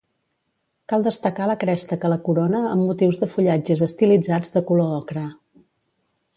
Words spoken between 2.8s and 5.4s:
motius de fullatges estilitzats de color ocre.